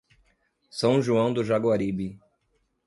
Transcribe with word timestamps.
São 0.67 0.99
João 0.99 1.31
do 1.31 1.43
Jaguaribe 1.43 2.19